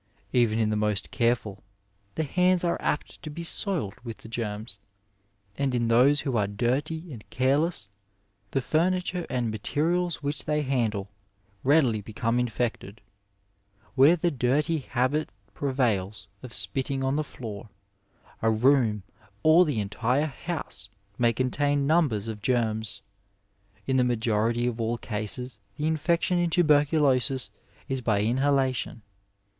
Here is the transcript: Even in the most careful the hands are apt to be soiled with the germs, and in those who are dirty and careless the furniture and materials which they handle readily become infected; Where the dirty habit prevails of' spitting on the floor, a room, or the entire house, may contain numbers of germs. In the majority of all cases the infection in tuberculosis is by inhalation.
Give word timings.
Even 0.33 0.57
in 0.57 0.71
the 0.71 0.75
most 0.75 1.11
careful 1.11 1.61
the 2.15 2.23
hands 2.23 2.63
are 2.63 2.81
apt 2.81 3.21
to 3.21 3.29
be 3.29 3.43
soiled 3.43 3.93
with 4.03 4.17
the 4.17 4.27
germs, 4.27 4.79
and 5.59 5.75
in 5.75 5.89
those 5.89 6.21
who 6.21 6.35
are 6.37 6.47
dirty 6.47 7.13
and 7.13 7.23
careless 7.29 7.87
the 8.49 8.61
furniture 8.61 9.27
and 9.29 9.51
materials 9.51 10.23
which 10.23 10.45
they 10.45 10.63
handle 10.63 11.11
readily 11.63 12.01
become 12.01 12.39
infected; 12.39 12.99
Where 13.93 14.15
the 14.15 14.31
dirty 14.31 14.79
habit 14.79 15.29
prevails 15.53 16.25
of' 16.41 16.51
spitting 16.51 17.03
on 17.03 17.15
the 17.15 17.23
floor, 17.23 17.69
a 18.41 18.49
room, 18.49 19.03
or 19.43 19.65
the 19.65 19.79
entire 19.79 20.25
house, 20.25 20.89
may 21.19 21.31
contain 21.31 21.85
numbers 21.85 22.27
of 22.27 22.41
germs. 22.41 23.03
In 23.85 23.97
the 23.97 24.03
majority 24.03 24.65
of 24.65 24.81
all 24.81 24.97
cases 24.97 25.59
the 25.77 25.85
infection 25.85 26.39
in 26.39 26.49
tuberculosis 26.49 27.51
is 27.87 28.01
by 28.01 28.21
inhalation. 28.21 29.03